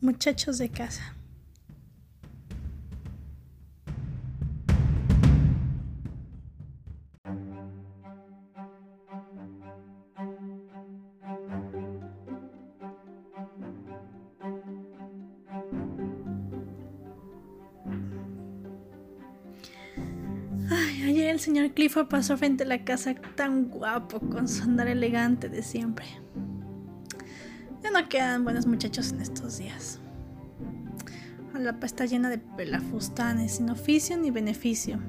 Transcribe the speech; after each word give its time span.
muchachos 0.00 0.58
de 0.58 0.68
casa. 0.68 1.14
Ay, 20.70 21.02
ayer 21.02 21.30
el 21.30 21.40
señor 21.40 21.72
Clifford 21.72 22.08
pasó 22.08 22.36
frente 22.36 22.64
a 22.64 22.66
la 22.66 22.84
casa 22.84 23.14
tan 23.34 23.68
guapo 23.68 24.20
con 24.20 24.48
su 24.48 24.62
andar 24.62 24.86
elegante 24.88 25.48
de 25.48 25.62
siempre. 25.62 26.06
Ya 27.82 27.90
no 27.90 28.08
quedan 28.08 28.44
buenos 28.44 28.66
muchachos 28.66 29.12
en 29.12 29.20
estos 29.20 29.58
días. 29.58 30.00
La 31.54 31.76
está 31.82 32.06
llena 32.06 32.30
de 32.30 32.38
pelafustanes, 32.38 33.56
sin 33.56 33.70
oficio 33.70 34.16
ni 34.16 34.30
beneficio. 34.30 35.00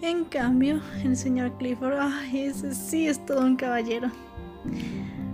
En 0.00 0.24
cambio, 0.24 0.80
el 1.04 1.16
señor 1.16 1.56
Clifford, 1.58 1.98
ay, 1.98 2.46
ese 2.46 2.74
sí 2.74 3.08
es 3.08 3.24
todo 3.26 3.40
un 3.40 3.56
caballero. 3.56 4.10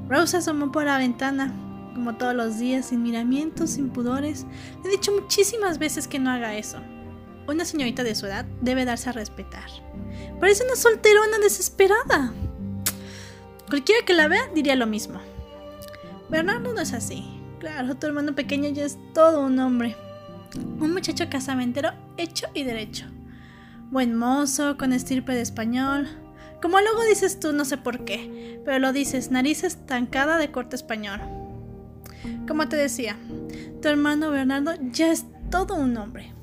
Rose 0.08 0.38
asomó 0.38 0.72
por 0.72 0.84
la 0.84 0.98
ventana, 0.98 1.52
como 1.94 2.16
todos 2.16 2.34
los 2.34 2.58
días, 2.58 2.86
sin 2.86 3.02
miramientos, 3.02 3.70
sin 3.70 3.90
pudores. 3.90 4.46
Le 4.82 4.88
he 4.88 4.92
dicho 4.92 5.12
muchísimas 5.12 5.78
veces 5.78 6.08
que 6.08 6.18
no 6.18 6.30
haga 6.30 6.56
eso. 6.56 6.78
Una 7.46 7.64
señorita 7.64 8.04
de 8.04 8.14
su 8.14 8.26
edad 8.26 8.46
debe 8.62 8.84
darse 8.84 9.10
a 9.10 9.12
respetar. 9.12 9.68
Parece 10.40 10.64
una 10.64 10.76
solterona 10.76 11.38
desesperada. 11.38 12.32
Cualquiera 13.68 14.04
que 14.06 14.14
la 14.14 14.28
vea 14.28 14.48
diría 14.54 14.76
lo 14.76 14.86
mismo. 14.86 15.20
Bernardo 16.30 16.74
no 16.74 16.80
es 16.80 16.92
así. 16.92 17.24
Claro, 17.58 17.96
tu 17.96 18.06
hermano 18.06 18.34
pequeño 18.34 18.68
ya 18.70 18.84
es 18.84 18.98
todo 19.14 19.44
un 19.44 19.58
hombre. 19.58 19.96
Un 20.78 20.92
muchacho 20.92 21.28
casamentero 21.30 21.90
hecho 22.16 22.46
y 22.54 22.64
derecho. 22.64 23.06
Buen 23.90 24.14
mozo, 24.14 24.76
con 24.76 24.92
estirpe 24.92 25.32
de 25.32 25.40
español. 25.40 26.08
Como 26.60 26.80
luego 26.80 27.04
dices 27.04 27.40
tú, 27.40 27.52
no 27.52 27.64
sé 27.64 27.78
por 27.78 28.04
qué, 28.04 28.60
pero 28.64 28.78
lo 28.78 28.92
dices, 28.92 29.30
nariz 29.30 29.64
estancada 29.64 30.38
de 30.38 30.50
corte 30.50 30.76
español. 30.76 31.20
Como 32.46 32.68
te 32.68 32.76
decía, 32.76 33.16
tu 33.80 33.88
hermano 33.88 34.30
Bernardo 34.30 34.72
ya 34.92 35.10
es 35.10 35.24
todo 35.50 35.76
un 35.76 35.96
hombre. 35.96 36.34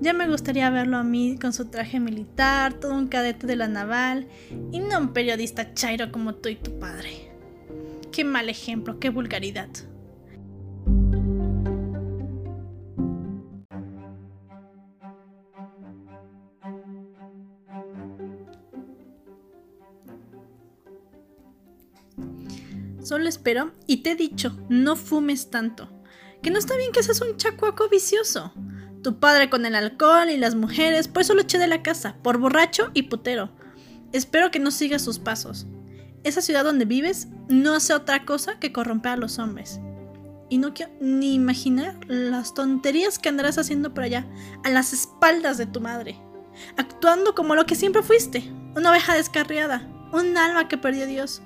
Ya 0.00 0.12
me 0.12 0.28
gustaría 0.28 0.70
verlo 0.70 0.96
a 0.96 1.04
mí 1.04 1.38
con 1.40 1.52
su 1.52 1.66
traje 1.66 2.00
militar, 2.00 2.74
todo 2.74 2.94
un 2.94 3.08
cadete 3.08 3.46
de 3.46 3.56
la 3.56 3.68
naval, 3.68 4.26
y 4.72 4.80
no 4.80 4.98
un 4.98 5.12
periodista 5.12 5.74
chairo 5.74 6.10
como 6.10 6.34
tú 6.34 6.48
y 6.48 6.56
tu 6.56 6.78
padre. 6.78 7.37
Qué 8.12 8.24
mal 8.24 8.48
ejemplo, 8.48 8.98
qué 8.98 9.10
vulgaridad. 9.10 9.68
Solo 23.08 23.26
espero, 23.26 23.72
y 23.86 24.02
te 24.02 24.10
he 24.10 24.16
dicho, 24.16 24.54
no 24.68 24.94
fumes 24.94 25.48
tanto. 25.48 25.88
Que 26.42 26.50
no 26.50 26.58
está 26.58 26.76
bien 26.76 26.92
que 26.92 27.02
seas 27.02 27.22
un 27.22 27.38
chacuaco 27.38 27.88
vicioso. 27.88 28.52
Tu 29.02 29.18
padre 29.18 29.48
con 29.48 29.64
el 29.64 29.74
alcohol 29.74 30.28
y 30.28 30.36
las 30.36 30.54
mujeres, 30.54 31.08
por 31.08 31.22
eso 31.22 31.34
lo 31.34 31.40
eché 31.40 31.56
de 31.56 31.68
la 31.68 31.82
casa, 31.82 32.18
por 32.22 32.36
borracho 32.36 32.90
y 32.92 33.04
putero. 33.04 33.50
Espero 34.12 34.50
que 34.50 34.58
no 34.58 34.70
sigas 34.70 35.00
sus 35.00 35.18
pasos. 35.18 35.66
Esa 36.22 36.42
ciudad 36.42 36.64
donde 36.64 36.84
vives 36.84 37.28
no 37.48 37.74
hace 37.74 37.94
otra 37.94 38.24
cosa 38.24 38.58
que 38.58 38.72
corromper 38.72 39.12
a 39.12 39.16
los 39.16 39.38
hombres. 39.38 39.80
Y 40.50 40.58
no 40.58 40.72
quiero 40.72 40.92
ni 41.00 41.34
imaginar 41.34 41.96
las 42.06 42.54
tonterías 42.54 43.18
que 43.18 43.28
andarás 43.28 43.58
haciendo 43.58 43.92
por 43.92 44.04
allá, 44.04 44.26
a 44.64 44.70
las 44.70 44.92
espaldas 44.92 45.58
de 45.58 45.66
tu 45.66 45.80
madre. 45.80 46.18
Actuando 46.76 47.34
como 47.34 47.54
lo 47.54 47.66
que 47.66 47.74
siempre 47.74 48.02
fuiste, 48.02 48.50
una 48.74 48.90
oveja 48.90 49.14
descarriada, 49.14 49.86
un 50.12 50.36
alma 50.36 50.68
que 50.68 50.78
perdió 50.78 51.04
a 51.04 51.06
Dios. 51.06 51.42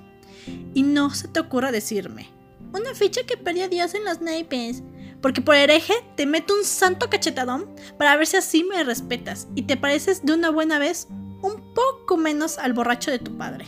Y 0.73 0.83
no 0.83 1.09
se 1.09 1.27
te 1.27 1.39
ocurra 1.39 1.71
decirme, 1.71 2.29
una 2.73 2.93
ficha 2.93 3.21
que 3.25 3.37
perdió 3.37 3.65
a 3.65 3.69
Dios 3.69 3.93
en 3.93 4.05
los 4.05 4.21
naipes, 4.21 4.83
porque 5.21 5.41
por 5.41 5.55
hereje 5.55 5.93
te 6.15 6.25
meto 6.25 6.53
un 6.53 6.65
santo 6.65 7.09
cachetadón 7.09 7.69
para 7.97 8.15
ver 8.17 8.27
si 8.27 8.37
así 8.37 8.63
me 8.63 8.83
respetas 8.83 9.47
y 9.55 9.63
te 9.63 9.77
pareces 9.77 10.25
de 10.25 10.33
una 10.33 10.49
buena 10.49 10.79
vez 10.79 11.07
un 11.41 11.73
poco 11.73 12.17
menos 12.17 12.57
al 12.57 12.73
borracho 12.73 13.11
de 13.11 13.19
tu 13.19 13.37
padre. 13.37 13.65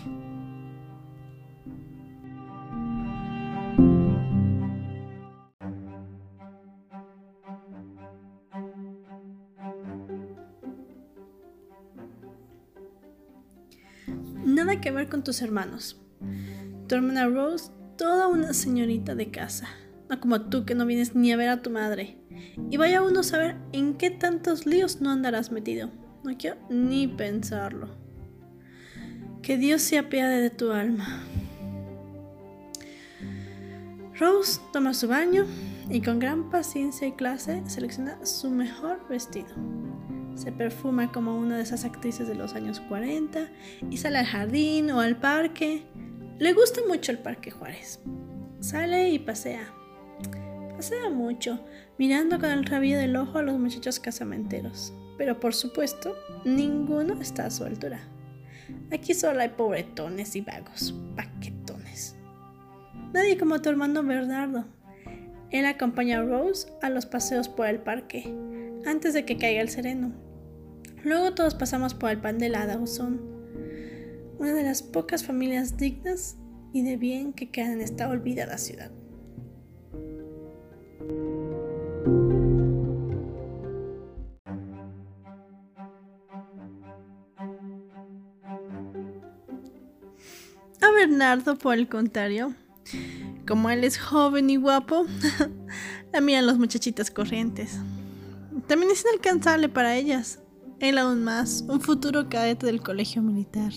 Nada 14.45 14.79
que 14.79 14.91
ver 14.91 15.09
con 15.09 15.23
tus 15.23 15.41
hermanos. 15.41 15.99
Tu 16.87 16.95
hermana 16.95 17.27
Rose, 17.27 17.71
toda 17.97 18.27
una 18.27 18.53
señorita 18.53 19.15
de 19.15 19.31
casa 19.31 19.67
no 20.09 20.19
como 20.19 20.41
tú 20.41 20.65
que 20.65 20.75
no 20.75 20.85
vienes 20.85 21.15
ni 21.15 21.31
a 21.31 21.37
ver 21.37 21.49
a 21.49 21.61
tu 21.61 21.69
madre. 21.69 22.17
Y 22.69 22.77
vaya 22.77 23.01
uno 23.01 23.21
a 23.21 23.23
saber 23.23 23.55
en 23.71 23.95
qué 23.95 24.09
tantos 24.11 24.65
líos 24.65 25.01
no 25.01 25.11
andarás 25.11 25.51
metido. 25.51 25.89
No 26.23 26.37
quiero 26.37 26.57
ni 26.69 27.07
pensarlo. 27.07 27.89
Que 29.41 29.57
Dios 29.57 29.81
se 29.81 29.97
apiade 29.97 30.41
de 30.41 30.49
tu 30.49 30.71
alma. 30.71 31.23
Rose 34.17 34.61
toma 34.71 34.93
su 34.93 35.07
baño 35.07 35.45
y 35.89 36.01
con 36.01 36.19
gran 36.19 36.49
paciencia 36.49 37.07
y 37.07 37.11
clase 37.11 37.61
selecciona 37.67 38.25
su 38.25 38.49
mejor 38.49 39.07
vestido. 39.09 39.53
Se 40.35 40.51
perfuma 40.51 41.11
como 41.11 41.37
una 41.37 41.57
de 41.57 41.63
esas 41.63 41.85
actrices 41.85 42.27
de 42.27 42.35
los 42.35 42.53
años 42.53 42.81
40 42.81 43.49
y 43.89 43.97
sale 43.97 44.19
al 44.19 44.25
jardín 44.25 44.91
o 44.91 44.99
al 44.99 45.17
parque. 45.17 45.83
Le 46.39 46.53
gusta 46.53 46.81
mucho 46.87 47.11
el 47.11 47.19
Parque 47.19 47.51
Juárez. 47.51 48.01
Sale 48.59 49.09
y 49.09 49.19
pasea, 49.19 49.73
Pasea 50.75 51.09
mucho, 51.09 51.59
mirando 51.97 52.37
con 52.37 52.49
el 52.49 52.65
rabillo 52.65 52.97
del 52.97 53.15
ojo 53.15 53.37
a 53.37 53.43
los 53.43 53.57
muchachos 53.57 53.99
casamenteros. 53.99 54.93
Pero 55.17 55.39
por 55.39 55.53
supuesto, 55.53 56.13
ninguno 56.43 57.21
está 57.21 57.45
a 57.45 57.51
su 57.51 57.63
altura. 57.63 58.01
Aquí 58.91 59.13
solo 59.13 59.39
hay 59.39 59.49
pobretones 59.49 60.35
y 60.35 60.41
vagos, 60.41 60.93
paquetones. 61.15 62.17
Nadie 63.13 63.37
como 63.37 63.61
tu 63.61 63.69
hermano 63.69 64.03
Bernardo. 64.03 64.65
Él 65.51 65.65
acompaña 65.65 66.19
a 66.19 66.23
Rose 66.23 66.67
a 66.81 66.89
los 66.89 67.05
paseos 67.05 67.47
por 67.47 67.67
el 67.67 67.79
parque, 67.79 68.35
antes 68.85 69.13
de 69.13 69.23
que 69.23 69.37
caiga 69.37 69.61
el 69.61 69.69
sereno. 69.69 70.24
Luego 71.05 71.35
todos 71.35 71.53
pasamos 71.53 71.93
por 71.93 72.09
el 72.09 72.17
pan 72.19 72.39
de 72.39 72.49
la 72.49 72.65
Dawson, 72.65 73.21
una 74.39 74.53
de 74.53 74.63
las 74.63 74.81
pocas 74.81 75.23
familias 75.23 75.77
dignas 75.77 76.35
y 76.73 76.81
de 76.81 76.97
bien 76.97 77.31
que 77.31 77.51
quedan 77.51 77.73
en 77.73 77.81
esta 77.81 78.09
olvidada 78.09 78.57
ciudad. 78.57 78.89
A 90.81 90.91
Bernardo, 90.91 91.55
por 91.59 91.75
el 91.75 91.87
contrario, 91.87 92.55
como 93.47 93.69
él 93.69 93.83
es 93.83 93.99
joven 93.99 94.49
y 94.49 94.55
guapo, 94.55 95.05
la 96.11 96.19
miran 96.19 96.47
los 96.47 96.57
muchachitas 96.57 97.11
corrientes. 97.11 97.77
También 98.67 98.91
es 98.91 99.03
inalcanzable 99.03 99.69
para 99.69 99.95
ellas. 99.95 100.39
Él 100.79 100.97
aún 100.97 101.23
más, 101.23 101.63
un 101.67 101.79
futuro 101.79 102.29
cadete 102.29 102.65
del 102.65 102.81
colegio 102.81 103.21
militar. 103.21 103.71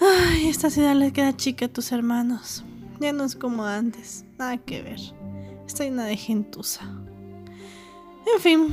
Ay, 0.00 0.48
esta 0.48 0.70
ciudad 0.70 0.94
le 0.94 1.12
queda 1.12 1.36
chica 1.36 1.66
a 1.66 1.68
tus 1.68 1.92
hermanos. 1.92 2.64
Ya 3.00 3.12
no 3.12 3.24
es 3.24 3.34
como 3.34 3.64
antes, 3.64 4.24
nada 4.38 4.56
que 4.58 4.82
ver. 4.82 5.00
Está 5.66 5.84
llena 5.84 6.04
de 6.04 6.16
gentuza. 6.16 6.84
En 8.34 8.40
fin, 8.40 8.68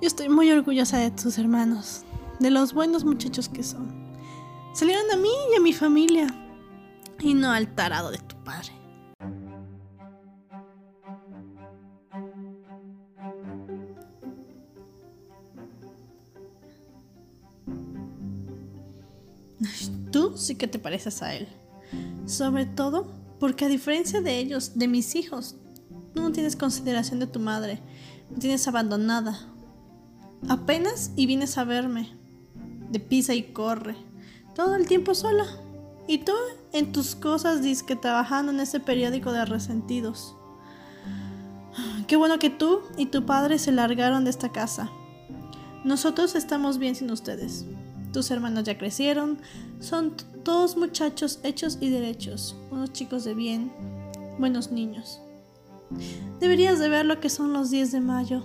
yo 0.00 0.06
estoy 0.06 0.28
muy 0.28 0.50
orgullosa 0.50 0.98
de 0.98 1.10
tus 1.10 1.38
hermanos, 1.38 2.04
de 2.40 2.50
los 2.50 2.74
buenos 2.74 3.04
muchachos 3.04 3.48
que 3.48 3.62
son. 3.62 4.12
Salieron 4.74 5.10
a 5.12 5.16
mí 5.16 5.30
y 5.52 5.56
a 5.56 5.60
mi 5.60 5.72
familia, 5.72 6.26
y 7.20 7.34
no 7.34 7.50
al 7.52 7.74
tarado 7.74 8.10
de 8.10 8.18
tu 8.18 8.36
padre. 8.44 8.81
Sí 20.42 20.56
que 20.56 20.68
te 20.68 20.78
pareces 20.78 21.22
a 21.22 21.34
él. 21.34 21.48
Sobre 22.26 22.66
todo 22.66 23.06
porque 23.38 23.64
a 23.64 23.68
diferencia 23.68 24.20
de 24.20 24.38
ellos, 24.38 24.72
de 24.76 24.88
mis 24.88 25.14
hijos, 25.14 25.56
tú 26.14 26.22
no 26.22 26.32
tienes 26.32 26.56
consideración 26.56 27.18
de 27.18 27.26
tu 27.26 27.40
madre. 27.40 27.80
Me 28.30 28.38
tienes 28.38 28.68
abandonada. 28.68 29.38
Apenas 30.48 31.10
y 31.16 31.26
vienes 31.26 31.58
a 31.58 31.64
verme. 31.64 32.12
De 32.90 33.00
pisa 33.00 33.34
y 33.34 33.52
corre. 33.52 33.96
Todo 34.54 34.76
el 34.76 34.86
tiempo 34.86 35.14
sola. 35.14 35.46
Y 36.06 36.18
tú 36.18 36.32
en 36.72 36.92
tus 36.92 37.14
cosas 37.14 37.60
que 37.82 37.96
trabajando 37.96 38.52
en 38.52 38.60
ese 38.60 38.80
periódico 38.80 39.32
de 39.32 39.44
resentidos. 39.44 40.34
Qué 42.06 42.16
bueno 42.16 42.38
que 42.38 42.50
tú 42.50 42.82
y 42.96 43.06
tu 43.06 43.24
padre 43.24 43.58
se 43.58 43.72
largaron 43.72 44.24
de 44.24 44.30
esta 44.30 44.52
casa. 44.52 44.90
Nosotros 45.84 46.34
estamos 46.34 46.78
bien 46.78 46.94
sin 46.94 47.10
ustedes. 47.10 47.64
Tus 48.12 48.30
hermanos 48.30 48.64
ya 48.64 48.76
crecieron, 48.76 49.38
son 49.80 50.14
todos 50.44 50.76
muchachos 50.76 51.40
hechos 51.42 51.78
y 51.80 51.88
derechos, 51.88 52.56
unos 52.70 52.92
chicos 52.92 53.24
de 53.24 53.34
bien, 53.34 53.72
buenos 54.38 54.70
niños. 54.70 55.20
Deberías 56.40 56.78
de 56.78 56.88
ver 56.88 57.06
lo 57.06 57.20
que 57.20 57.30
son 57.30 57.52
los 57.52 57.70
10 57.70 57.92
de 57.92 58.00
mayo. 58.00 58.44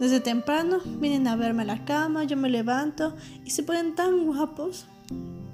Desde 0.00 0.20
temprano 0.20 0.78
vienen 0.98 1.28
a 1.28 1.36
verme 1.36 1.62
a 1.62 1.66
la 1.66 1.84
cama, 1.84 2.24
yo 2.24 2.36
me 2.36 2.50
levanto 2.50 3.14
y 3.44 3.50
se 3.50 3.62
ponen 3.62 3.94
tan 3.94 4.26
guapos. 4.26 4.86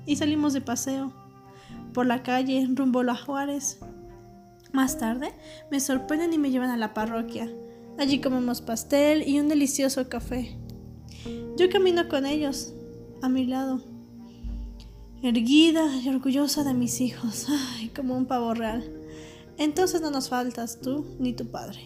Y 0.07 0.17
salimos 0.17 0.55
de 0.55 0.63
paseo 0.63 1.13
por 1.93 2.07
la 2.07 2.23
calle 2.23 2.67
rumbo 2.75 3.01
a 3.01 3.15
Juárez. 3.17 3.79
Más 4.73 4.99
tarde 4.99 5.35
me 5.71 5.81
sorprenden 5.81 6.33
y 6.33 6.39
me 6.39 6.51
llevan 6.51 6.71
a 6.71 6.77
la 6.77 6.95
parroquia. 6.95 7.51
Allí 7.99 8.21
comemos 8.21 8.63
pastel 8.63 9.27
y 9.27 9.41
un 9.41 9.49
delicioso 9.49 10.09
café. 10.09 10.57
Yo 11.57 11.69
camino 11.69 12.09
con 12.09 12.25
ellos, 12.25 12.73
a 13.21 13.29
mi 13.29 13.47
lado, 13.47 13.83
erguida 15.23 15.97
y 16.03 16.09
orgullosa 16.09 16.65
de 16.65 16.75
mis 16.75 17.01
hijos, 17.01 17.47
ay, 17.77 17.89
como 17.89 18.17
un 18.17 18.27
pavo 18.27 18.55
real. 18.55 18.85
Entonces 19.59 20.01
no 20.01 20.11
nos 20.11 20.29
faltas 20.29 20.81
tú 20.81 21.05
ni 21.19 21.33
tu 21.33 21.51
padre. 21.51 21.81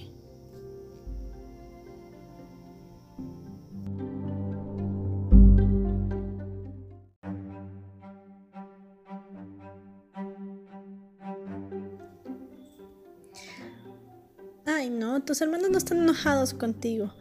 Ay, 14.66 14.90
no, 14.90 15.22
tus 15.22 15.40
hermanos 15.40 15.70
no 15.70 15.78
están 15.78 15.98
enojados 15.98 16.52
contigo. 16.52 17.12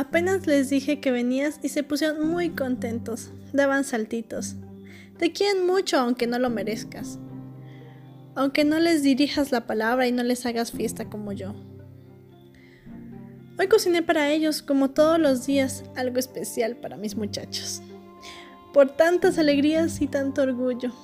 Apenas 0.00 0.46
les 0.46 0.70
dije 0.70 0.98
que 0.98 1.10
venías 1.10 1.60
y 1.62 1.68
se 1.68 1.82
pusieron 1.82 2.26
muy 2.26 2.48
contentos, 2.48 3.32
daban 3.52 3.84
saltitos. 3.84 4.56
Te 5.18 5.30
quieren 5.30 5.66
mucho 5.66 5.98
aunque 5.98 6.26
no 6.26 6.38
lo 6.38 6.48
merezcas. 6.48 7.18
Aunque 8.34 8.64
no 8.64 8.78
les 8.78 9.02
dirijas 9.02 9.52
la 9.52 9.66
palabra 9.66 10.08
y 10.08 10.12
no 10.12 10.22
les 10.22 10.46
hagas 10.46 10.72
fiesta 10.72 11.10
como 11.10 11.32
yo. 11.32 11.54
Hoy 13.58 13.68
cociné 13.68 14.02
para 14.02 14.32
ellos, 14.32 14.62
como 14.62 14.88
todos 14.88 15.18
los 15.18 15.44
días, 15.44 15.84
algo 15.96 16.18
especial 16.18 16.76
para 16.76 16.96
mis 16.96 17.14
muchachos. 17.14 17.82
Por 18.72 18.96
tantas 18.96 19.36
alegrías 19.36 20.00
y 20.00 20.06
tanto 20.06 20.40
orgullo. 20.40 20.94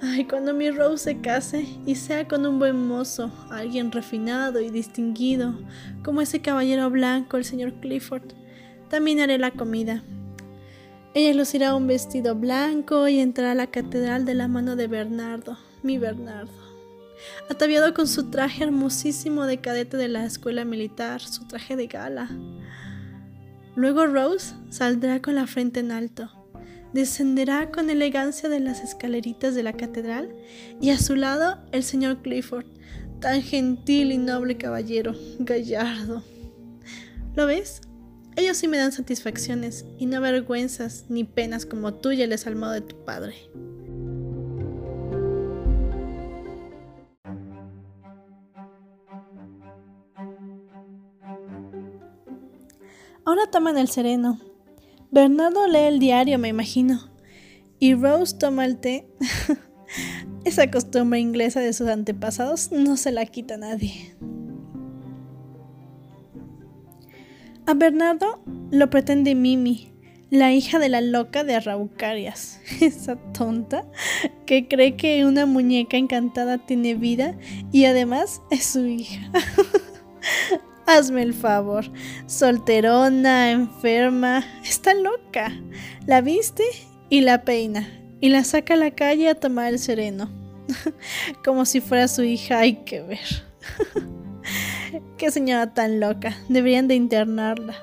Ay, 0.00 0.26
cuando 0.26 0.54
mi 0.54 0.70
Rose 0.70 1.02
se 1.02 1.20
case 1.20 1.66
y 1.84 1.96
sea 1.96 2.28
con 2.28 2.46
un 2.46 2.60
buen 2.60 2.86
mozo, 2.86 3.32
alguien 3.50 3.90
refinado 3.90 4.60
y 4.60 4.70
distinguido, 4.70 5.58
como 6.04 6.20
ese 6.20 6.40
caballero 6.40 6.88
blanco, 6.88 7.36
el 7.36 7.44
señor 7.44 7.74
Clifford, 7.80 8.22
también 8.88 9.18
haré 9.18 9.38
la 9.38 9.50
comida. 9.50 10.04
Ella 11.14 11.34
lucirá 11.34 11.74
un 11.74 11.88
vestido 11.88 12.36
blanco 12.36 13.08
y 13.08 13.18
entrará 13.18 13.52
a 13.52 13.56
la 13.56 13.66
catedral 13.66 14.24
de 14.24 14.34
la 14.34 14.46
mano 14.46 14.76
de 14.76 14.86
Bernardo, 14.86 15.58
mi 15.82 15.98
Bernardo, 15.98 16.52
ataviado 17.50 17.92
con 17.92 18.06
su 18.06 18.30
traje 18.30 18.62
hermosísimo 18.62 19.46
de 19.46 19.60
cadete 19.60 19.96
de 19.96 20.06
la 20.06 20.24
escuela 20.24 20.64
militar, 20.64 21.20
su 21.22 21.48
traje 21.48 21.74
de 21.74 21.88
gala. 21.88 22.30
Luego 23.74 24.06
Rose 24.06 24.54
saldrá 24.70 25.20
con 25.20 25.34
la 25.34 25.48
frente 25.48 25.80
en 25.80 25.90
alto 25.90 26.37
descenderá 26.92 27.70
con 27.70 27.90
elegancia 27.90 28.48
de 28.48 28.60
las 28.60 28.82
escaleritas 28.82 29.54
de 29.54 29.62
la 29.62 29.72
catedral 29.72 30.34
y 30.80 30.90
a 30.90 30.98
su 30.98 31.16
lado 31.16 31.58
el 31.72 31.82
señor 31.82 32.22
Clifford, 32.22 32.66
tan 33.20 33.42
gentil 33.42 34.12
y 34.12 34.18
noble 34.18 34.56
caballero, 34.56 35.14
gallardo. 35.38 36.22
¿Lo 37.34 37.46
ves? 37.46 37.80
Ellos 38.36 38.56
sí 38.56 38.68
me 38.68 38.78
dan 38.78 38.92
satisfacciones 38.92 39.84
y 39.98 40.06
no 40.06 40.20
vergüenzas 40.20 41.06
ni 41.08 41.24
penas 41.24 41.66
como 41.66 41.94
tú 41.94 42.12
y 42.12 42.22
el 42.22 42.30
desalmado 42.30 42.72
de 42.72 42.82
tu 42.82 43.04
padre. 43.04 43.34
Ahora 53.24 53.50
toman 53.50 53.76
el 53.76 53.88
sereno, 53.88 54.40
Bernardo 55.10 55.66
lee 55.66 55.86
el 55.86 55.98
diario, 55.98 56.38
me 56.38 56.48
imagino. 56.48 57.10
Y 57.78 57.94
Rose 57.94 58.36
toma 58.38 58.64
el 58.64 58.78
té. 58.78 59.06
Esa 60.44 60.70
costumbre 60.70 61.18
inglesa 61.18 61.60
de 61.60 61.72
sus 61.72 61.88
antepasados 61.88 62.72
no 62.72 62.96
se 62.96 63.12
la 63.12 63.24
quita 63.26 63.56
nadie. 63.56 64.14
A 67.66 67.74
Bernardo 67.74 68.42
lo 68.70 68.88
pretende 68.88 69.34
Mimi, 69.34 69.92
la 70.30 70.52
hija 70.52 70.78
de 70.78 70.88
la 70.88 71.00
loca 71.00 71.44
de 71.44 71.54
Arraucarias. 71.54 72.60
Esa 72.80 73.16
tonta 73.32 73.84
que 74.46 74.68
cree 74.68 74.96
que 74.96 75.24
una 75.24 75.46
muñeca 75.46 75.96
encantada 75.96 76.58
tiene 76.58 76.94
vida 76.94 77.36
y 77.72 77.84
además 77.84 78.42
es 78.50 78.64
su 78.64 78.86
hija. 78.86 79.30
Hazme 80.88 81.20
el 81.20 81.34
favor. 81.34 81.84
Solterona, 82.24 83.50
enferma, 83.50 84.42
está 84.64 84.94
loca. 84.94 85.52
La 86.06 86.22
viste 86.22 86.64
y 87.10 87.20
la 87.20 87.42
peina. 87.42 87.86
Y 88.22 88.30
la 88.30 88.42
saca 88.42 88.72
a 88.72 88.78
la 88.78 88.92
calle 88.92 89.28
a 89.28 89.34
tomar 89.34 89.74
el 89.74 89.78
sereno. 89.78 90.30
Como 91.44 91.66
si 91.66 91.82
fuera 91.82 92.08
su 92.08 92.22
hija, 92.22 92.60
hay 92.60 92.76
que 92.86 93.02
ver. 93.02 93.18
Qué 95.18 95.30
señora 95.30 95.74
tan 95.74 96.00
loca. 96.00 96.34
Deberían 96.48 96.88
de 96.88 96.94
internarla. 96.94 97.76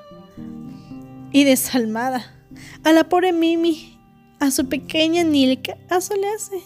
Y 1.30 1.44
desalmada. 1.44 2.34
A 2.82 2.90
la 2.90 3.08
pobre 3.08 3.32
Mimi. 3.32 4.00
A 4.40 4.50
su 4.50 4.68
pequeña 4.68 5.22
Nilka. 5.22 5.76
Eso 5.96 6.16
le 6.16 6.28
hace. 6.28 6.56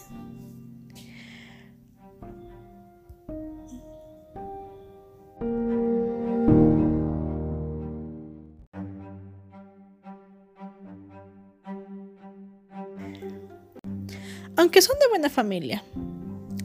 Aunque 14.61 14.83
son 14.83 14.99
de 14.99 15.09
buena 15.09 15.31
familia. 15.31 15.83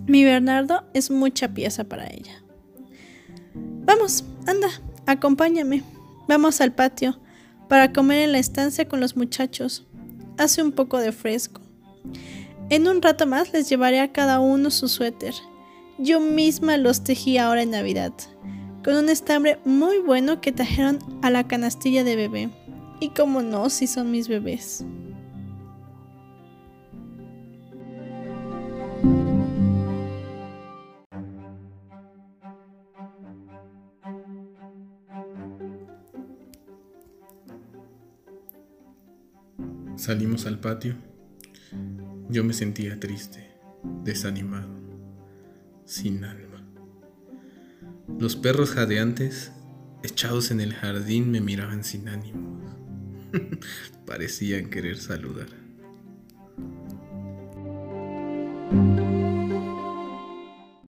Mi 0.06 0.26
Bernardo 0.26 0.84
es 0.94 1.10
mucha 1.10 1.54
pieza 1.54 1.86
para 1.86 2.08
ella. 2.08 2.44
Vamos, 3.86 4.26
anda, 4.46 4.68
acompáñame. 5.06 5.82
Vamos 6.28 6.60
al 6.60 6.74
patio 6.74 7.18
para 7.70 7.94
comer 7.94 8.24
en 8.24 8.34
la 8.34 8.40
estancia 8.40 8.86
con 8.90 9.00
los 9.00 9.16
muchachos. 9.16 9.88
Hace 10.38 10.62
un 10.62 10.74
poco 10.74 11.00
de 11.00 11.14
fresco. 11.14 11.62
En 12.70 12.90
un 12.90 13.02
rato 13.02 13.28
más 13.28 13.54
les 13.54 13.70
llevaré 13.70 14.02
a 14.02 14.12
cada 14.12 14.42
uno 14.42 14.72
su 14.72 14.90
suéter. 14.90 15.34
Yo 15.98 16.20
misma 16.20 16.76
los 16.76 17.02
tejí 17.02 17.38
ahora 17.38 17.62
en 17.62 17.72
Navidad, 17.72 18.12
con 18.84 18.96
un 18.96 19.08
estambre 19.08 19.58
muy 19.64 20.00
bueno 20.00 20.42
que 20.42 20.52
trajeron 20.52 21.00
a 21.22 21.30
la 21.30 21.48
canastilla 21.48 22.04
de 22.04 22.18
bebé. 22.18 22.50
Y 23.00 23.12
como 23.12 23.42
no, 23.42 23.70
si 23.70 23.88
son 23.88 24.12
mis 24.12 24.28
bebés. 24.28 24.84
Salimos 40.06 40.46
al 40.46 40.60
patio. 40.60 40.96
Yo 42.30 42.44
me 42.44 42.54
sentía 42.54 43.00
triste, 43.00 43.50
desanimado, 44.04 44.70
sin 45.86 46.24
alma. 46.24 46.64
Los 48.20 48.36
perros 48.36 48.70
jadeantes, 48.70 49.52
echados 50.04 50.52
en 50.52 50.62
el 50.62 50.76
jardín, 50.76 51.32
me 51.32 51.42
miraban 51.42 51.84
sin 51.84 52.08
ánimo. 52.08 52.62
Parecían 54.06 54.70
querer 54.70 54.98
saludar. 54.98 55.65
thank 58.72 59.00
you 59.00 59.05